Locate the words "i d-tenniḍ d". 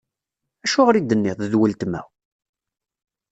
0.95-1.53